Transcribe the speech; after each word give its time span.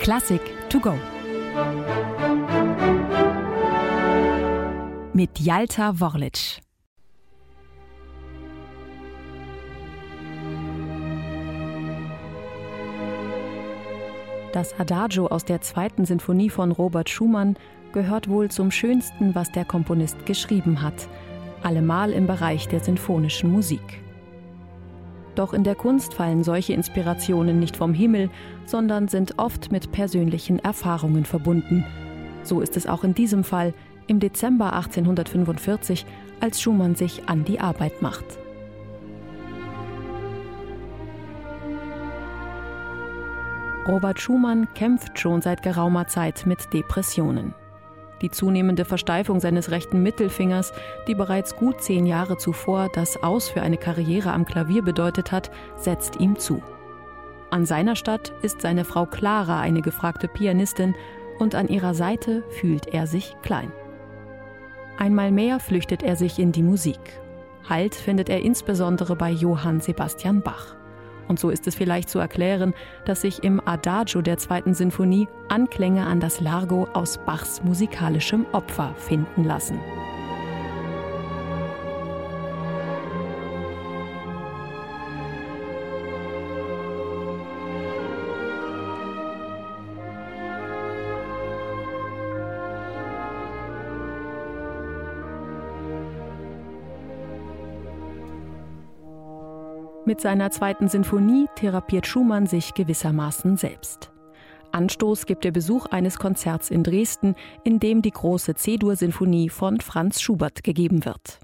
Klassik 0.00 0.40
to 0.68 0.80
go. 0.80 0.94
Mit 5.14 5.38
Jalta 5.38 5.98
Worlic. 5.98 6.60
Das 14.52 14.78
Adagio 14.78 15.26
aus 15.28 15.44
der 15.44 15.62
zweiten 15.62 16.04
Sinfonie 16.04 16.50
von 16.50 16.70
Robert 16.70 17.08
Schumann 17.08 17.56
gehört 17.92 18.28
wohl 18.28 18.50
zum 18.50 18.70
Schönsten, 18.70 19.34
was 19.34 19.50
der 19.52 19.64
Komponist 19.64 20.26
geschrieben 20.26 20.82
hat, 20.82 21.08
allemal 21.62 22.12
im 22.12 22.26
Bereich 22.26 22.68
der 22.68 22.80
sinfonischen 22.80 23.50
Musik. 23.50 24.03
Doch 25.34 25.52
in 25.52 25.64
der 25.64 25.74
Kunst 25.74 26.14
fallen 26.14 26.44
solche 26.44 26.72
Inspirationen 26.74 27.58
nicht 27.58 27.76
vom 27.76 27.92
Himmel, 27.92 28.30
sondern 28.66 29.08
sind 29.08 29.38
oft 29.38 29.72
mit 29.72 29.90
persönlichen 29.90 30.58
Erfahrungen 30.58 31.24
verbunden. 31.24 31.84
So 32.42 32.60
ist 32.60 32.76
es 32.76 32.86
auch 32.86 33.04
in 33.04 33.14
diesem 33.14 33.42
Fall 33.42 33.74
im 34.06 34.20
Dezember 34.20 34.72
1845, 34.74 36.06
als 36.40 36.60
Schumann 36.60 36.94
sich 36.94 37.28
an 37.28 37.44
die 37.44 37.58
Arbeit 37.58 38.02
macht. 38.02 38.24
Robert 43.86 44.18
Schumann 44.18 44.68
kämpft 44.74 45.18
schon 45.18 45.42
seit 45.42 45.62
geraumer 45.62 46.06
Zeit 46.06 46.46
mit 46.46 46.72
Depressionen. 46.72 47.54
Die 48.24 48.30
zunehmende 48.30 48.86
Versteifung 48.86 49.38
seines 49.38 49.70
rechten 49.70 50.02
Mittelfingers, 50.02 50.72
die 51.06 51.14
bereits 51.14 51.56
gut 51.56 51.82
zehn 51.82 52.06
Jahre 52.06 52.38
zuvor 52.38 52.88
das 52.88 53.22
Aus 53.22 53.50
für 53.50 53.60
eine 53.60 53.76
Karriere 53.76 54.32
am 54.32 54.46
Klavier 54.46 54.80
bedeutet 54.80 55.30
hat, 55.30 55.50
setzt 55.76 56.18
ihm 56.20 56.38
zu. 56.38 56.62
An 57.50 57.66
seiner 57.66 57.96
Stadt 57.96 58.32
ist 58.40 58.62
seine 58.62 58.86
Frau 58.86 59.04
Clara 59.04 59.60
eine 59.60 59.82
gefragte 59.82 60.26
Pianistin 60.26 60.94
und 61.38 61.54
an 61.54 61.68
ihrer 61.68 61.92
Seite 61.92 62.44
fühlt 62.48 62.94
er 62.94 63.06
sich 63.06 63.36
klein. 63.42 63.70
Einmal 64.96 65.30
mehr 65.30 65.60
flüchtet 65.60 66.02
er 66.02 66.16
sich 66.16 66.38
in 66.38 66.50
die 66.50 66.62
Musik. 66.62 67.20
Halt 67.68 67.94
findet 67.94 68.30
er 68.30 68.40
insbesondere 68.40 69.16
bei 69.16 69.28
Johann 69.32 69.82
Sebastian 69.82 70.40
Bach. 70.40 70.76
Und 71.28 71.38
so 71.38 71.50
ist 71.50 71.66
es 71.66 71.74
vielleicht 71.74 72.08
zu 72.08 72.18
erklären, 72.18 72.74
dass 73.04 73.22
sich 73.22 73.42
im 73.42 73.60
Adagio 73.66 74.22
der 74.22 74.38
zweiten 74.38 74.74
Sinfonie 74.74 75.28
Anklänge 75.48 76.06
an 76.06 76.20
das 76.20 76.40
Largo 76.40 76.88
aus 76.92 77.18
Bachs 77.18 77.62
musikalischem 77.62 78.46
Opfer 78.52 78.94
finden 78.96 79.44
lassen. 79.44 79.78
Mit 100.06 100.20
seiner 100.20 100.50
zweiten 100.50 100.88
Sinfonie 100.88 101.46
therapiert 101.54 102.06
Schumann 102.06 102.46
sich 102.46 102.74
gewissermaßen 102.74 103.56
selbst. 103.56 104.12
Anstoß 104.70 105.24
gibt 105.24 105.44
der 105.44 105.50
Besuch 105.50 105.86
eines 105.86 106.18
Konzerts 106.18 106.70
in 106.70 106.82
Dresden, 106.82 107.36
in 107.62 107.80
dem 107.80 108.02
die 108.02 108.10
große 108.10 108.54
C-Dur-Sinfonie 108.54 109.48
von 109.48 109.80
Franz 109.80 110.20
Schubert 110.20 110.62
gegeben 110.62 111.06
wird. 111.06 111.38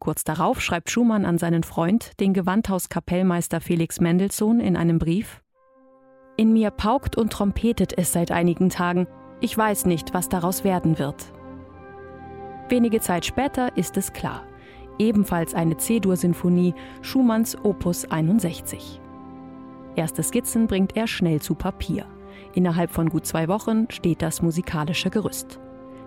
Kurz 0.00 0.24
darauf 0.24 0.60
schreibt 0.60 0.90
Schumann 0.90 1.24
an 1.24 1.38
seinen 1.38 1.62
Freund, 1.62 2.18
den 2.18 2.32
Gewandhauskapellmeister 2.32 3.60
Felix 3.60 4.00
Mendelssohn, 4.00 4.58
in 4.58 4.76
einem 4.76 4.98
Brief: 4.98 5.42
In 6.36 6.52
mir 6.52 6.72
paukt 6.72 7.16
und 7.16 7.32
trompetet 7.32 7.96
es 7.96 8.12
seit 8.12 8.32
einigen 8.32 8.70
Tagen. 8.70 9.06
Ich 9.40 9.56
weiß 9.56 9.86
nicht, 9.86 10.14
was 10.14 10.28
daraus 10.28 10.64
werden 10.64 10.98
wird. 10.98 11.32
Wenige 12.68 13.00
Zeit 13.00 13.24
später 13.24 13.76
ist 13.76 13.96
es 13.96 14.12
klar 14.12 14.47
ebenfalls 14.98 15.54
eine 15.54 15.76
C-Dur-Sinfonie 15.76 16.74
Schumanns 17.02 17.56
Opus 17.62 18.04
61. 18.10 19.00
Erste 19.96 20.22
Skizzen 20.22 20.66
bringt 20.66 20.96
er 20.96 21.06
schnell 21.06 21.40
zu 21.40 21.54
Papier. 21.54 22.06
Innerhalb 22.54 22.90
von 22.90 23.08
gut 23.08 23.26
zwei 23.26 23.48
Wochen 23.48 23.86
steht 23.90 24.22
das 24.22 24.42
musikalische 24.42 25.10
Gerüst. 25.10 25.58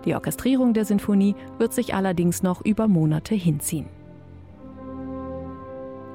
Die 0.04 0.14
Orchestrierung 0.14 0.74
der 0.74 0.84
Sinfonie 0.84 1.34
wird 1.58 1.72
sich 1.72 1.94
allerdings 1.94 2.42
noch 2.42 2.64
über 2.64 2.88
Monate 2.88 3.34
hinziehen. 3.34 3.88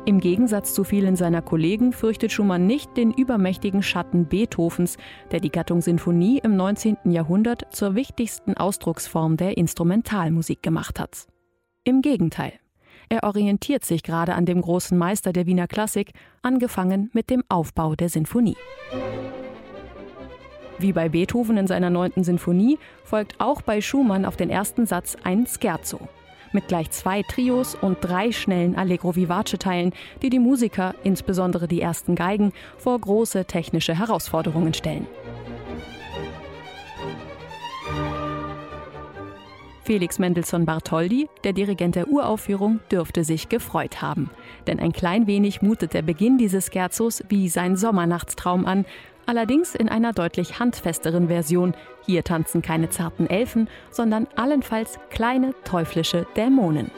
Im 0.07 0.21
Gegensatz 0.21 0.73
zu 0.73 0.85
vielen 0.85 1.17
seiner 1.17 1.41
Kollegen 1.41 1.91
fürchtet 1.91 2.31
Schumann 2.31 2.65
nicht 2.65 2.95
den 2.95 3.11
übermächtigen 3.11 3.83
Schatten 3.83 4.25
Beethovens, 4.25 4.97
der 5.31 5.41
die 5.41 5.49
Gattung 5.51 5.81
Sinfonie 5.81 6.39
im 6.41 6.55
19. 6.55 7.11
Jahrhundert 7.11 7.67
zur 7.71 7.93
wichtigsten 7.93 8.55
Ausdrucksform 8.55 9.35
der 9.35 9.57
Instrumentalmusik 9.57 10.63
gemacht 10.63 11.01
hat. 11.01 11.27
Im 11.83 12.01
Gegenteil. 12.01 12.53
Er 13.09 13.23
orientiert 13.23 13.85
sich 13.85 14.03
gerade 14.03 14.35
an 14.35 14.45
dem 14.45 14.61
großen 14.61 14.97
Meister 14.97 15.31
der 15.31 15.45
Wiener 15.45 15.67
Klassik, 15.67 16.11
angefangen 16.41 17.09
mit 17.13 17.29
dem 17.29 17.43
Aufbau 17.47 17.95
der 17.95 18.09
Sinfonie. 18.09 18.57
Wie 20.77 20.91
bei 20.91 21.07
Beethoven 21.07 21.57
in 21.57 21.67
seiner 21.67 21.89
neunten 21.89 22.23
Sinfonie 22.23 22.77
folgt 23.03 23.39
auch 23.39 23.61
bei 23.61 23.79
Schumann 23.81 24.25
auf 24.25 24.35
den 24.35 24.49
ersten 24.49 24.85
Satz 24.85 25.15
ein 25.23 25.47
Scherzo. 25.47 25.99
Mit 26.51 26.67
gleich 26.67 26.91
zwei 26.91 27.23
Trios 27.23 27.75
und 27.75 27.97
drei 28.01 28.31
schnellen 28.31 28.75
Allegro 28.75 29.15
Vivace-Teilen, 29.15 29.93
die 30.21 30.29
die 30.29 30.39
Musiker, 30.39 30.93
insbesondere 31.03 31.67
die 31.67 31.81
ersten 31.81 32.15
Geigen, 32.15 32.51
vor 32.77 32.99
große 32.99 33.45
technische 33.45 33.97
Herausforderungen 33.97 34.73
stellen. 34.73 35.07
Felix 39.87 40.19
Mendelssohn 40.19 40.65
Bartholdy, 40.65 41.29
der 41.45 41.53
Dirigent 41.53 41.95
der 41.95 42.09
Uraufführung, 42.09 42.81
dürfte 42.91 43.23
sich 43.23 43.47
gefreut 43.47 44.01
haben. 44.01 44.29
Denn 44.67 44.81
ein 44.81 44.91
klein 44.91 45.27
wenig 45.27 45.61
mutet 45.61 45.93
der 45.93 46.01
Beginn 46.01 46.37
dieses 46.37 46.69
Scherzos 46.73 47.23
wie 47.29 47.47
sein 47.47 47.77
Sommernachtstraum 47.77 48.65
an, 48.65 48.83
allerdings 49.27 49.75
in 49.75 49.87
einer 49.87 50.11
deutlich 50.11 50.59
handfesteren 50.59 51.29
Version. 51.29 51.73
Hier 52.05 52.25
tanzen 52.25 52.61
keine 52.61 52.89
zarten 52.89 53.29
Elfen, 53.29 53.69
sondern 53.89 54.27
allenfalls 54.35 54.99
kleine 55.09 55.53
teuflische 55.63 56.27
Dämonen. 56.35 56.91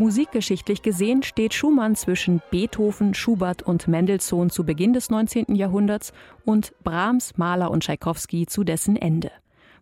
Musikgeschichtlich 0.00 0.80
gesehen 0.80 1.22
steht 1.22 1.52
Schumann 1.52 1.94
zwischen 1.94 2.40
Beethoven, 2.50 3.12
Schubert 3.12 3.62
und 3.62 3.86
Mendelssohn 3.86 4.48
zu 4.48 4.64
Beginn 4.64 4.94
des 4.94 5.10
19. 5.10 5.54
Jahrhunderts 5.54 6.14
und 6.46 6.72
Brahms, 6.82 7.36
Mahler 7.36 7.70
und 7.70 7.82
Tschaikowski 7.82 8.46
zu 8.46 8.64
dessen 8.64 8.96
Ende, 8.96 9.30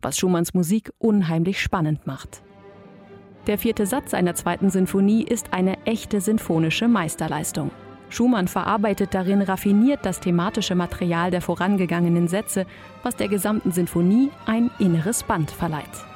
was 0.02 0.18
Schumanns 0.18 0.54
Musik 0.54 0.90
unheimlich 0.98 1.62
spannend 1.62 2.08
macht. 2.08 2.42
Der 3.46 3.58
vierte 3.58 3.86
Satz 3.86 4.10
seiner 4.10 4.34
zweiten 4.34 4.70
Sinfonie 4.70 5.22
ist 5.22 5.52
eine 5.52 5.86
echte 5.86 6.20
sinfonische 6.20 6.88
Meisterleistung. 6.88 7.70
Schumann 8.10 8.48
verarbeitet 8.48 9.14
darin 9.14 9.40
raffiniert 9.40 10.04
das 10.04 10.18
thematische 10.18 10.74
Material 10.74 11.30
der 11.30 11.42
vorangegangenen 11.42 12.26
Sätze, 12.26 12.66
was 13.04 13.14
der 13.14 13.28
gesamten 13.28 13.70
Sinfonie 13.70 14.30
ein 14.46 14.72
inneres 14.80 15.22
Band 15.22 15.52
verleiht. 15.52 16.07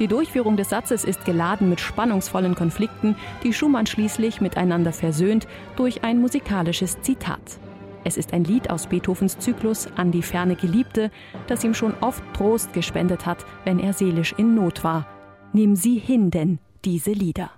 Die 0.00 0.08
Durchführung 0.08 0.56
des 0.56 0.70
Satzes 0.70 1.04
ist 1.04 1.26
geladen 1.26 1.68
mit 1.68 1.78
spannungsvollen 1.78 2.54
Konflikten, 2.54 3.16
die 3.44 3.52
Schumann 3.52 3.86
schließlich 3.86 4.40
miteinander 4.40 4.94
versöhnt 4.94 5.46
durch 5.76 6.02
ein 6.04 6.22
musikalisches 6.22 7.02
Zitat. 7.02 7.60
Es 8.02 8.16
ist 8.16 8.32
ein 8.32 8.44
Lied 8.44 8.70
aus 8.70 8.86
Beethovens 8.86 9.38
Zyklus 9.38 9.88
An 9.96 10.10
die 10.10 10.22
ferne 10.22 10.56
Geliebte, 10.56 11.10
das 11.48 11.62
ihm 11.64 11.74
schon 11.74 11.92
oft 12.00 12.24
Trost 12.32 12.72
gespendet 12.72 13.26
hat, 13.26 13.44
wenn 13.64 13.78
er 13.78 13.92
seelisch 13.92 14.34
in 14.38 14.54
Not 14.54 14.84
war. 14.84 15.06
Nimm 15.52 15.76
sie 15.76 15.98
hin 15.98 16.30
denn, 16.30 16.60
diese 16.82 17.12
Lieder. 17.12 17.50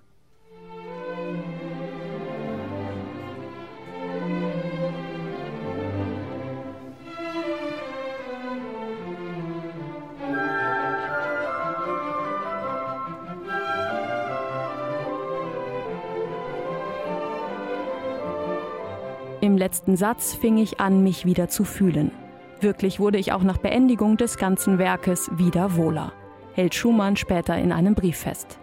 Im 19.43 19.59
letzten 19.59 19.97
Satz 19.97 20.35
fing 20.35 20.57
ich 20.57 20.79
an, 20.79 21.03
mich 21.03 21.25
wieder 21.25 21.49
zu 21.49 21.65
fühlen. 21.65 22.13
Wirklich 22.61 23.01
wurde 23.01 23.19
ich 23.19 23.33
auch 23.33 23.43
nach 23.43 23.59
Beendigung 23.59 24.17
des 24.17 24.37
ganzen 24.37 24.79
Werkes 24.79 25.33
wieder 25.37 25.75
wohler, 25.75 26.13
hält 26.53 26.77
Schumann 26.77 27.17
später 27.17 27.59
in 27.59 27.73
einem 27.73 27.97
Brief 27.97 28.19
fest. 28.19 28.61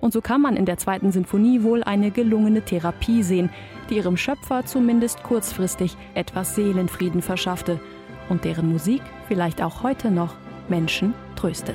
Und 0.00 0.12
so 0.12 0.20
kann 0.20 0.40
man 0.40 0.56
in 0.56 0.66
der 0.66 0.78
zweiten 0.78 1.10
Sinfonie 1.10 1.64
wohl 1.64 1.82
eine 1.82 2.12
gelungene 2.12 2.62
Therapie 2.62 3.24
sehen, 3.24 3.50
die 3.90 3.96
ihrem 3.96 4.16
Schöpfer 4.16 4.64
zumindest 4.64 5.24
kurzfristig 5.24 5.96
etwas 6.14 6.54
Seelenfrieden 6.54 7.20
verschaffte 7.20 7.80
und 8.28 8.44
deren 8.44 8.70
Musik 8.70 9.02
vielleicht 9.26 9.60
auch 9.60 9.82
heute 9.82 10.12
noch 10.12 10.36
Menschen 10.68 11.12
getröstet. 11.34 11.74